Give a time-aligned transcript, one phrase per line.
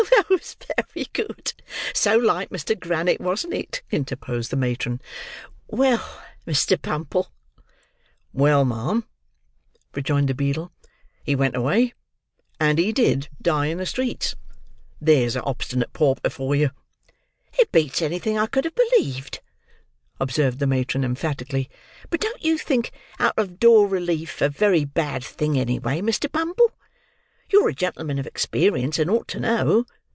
[0.03, 0.07] "Ha!
[0.15, 0.23] ha!
[0.29, 0.57] That was
[0.95, 1.53] very good!
[1.93, 2.73] So like Mr.
[2.79, 4.99] Grannett, wasn't it?" interposed the matron.
[5.67, 6.03] "Well,
[6.47, 6.81] Mr.
[6.81, 7.31] Bumble?"
[8.33, 9.03] "Well, ma'am,"
[9.93, 10.71] rejoined the beadle,
[11.23, 11.93] "he went away;
[12.59, 14.35] and he did die in the streets.
[14.99, 16.71] There's a obstinate pauper for you!"
[17.59, 19.41] "It beats anything I could have believed,"
[20.19, 21.69] observed the matron emphatically.
[22.09, 26.31] "But don't you think out of door relief a very bad thing, any way, Mr.
[26.31, 26.71] Bumble?
[27.49, 29.85] You're a gentleman of experience, and ought to know.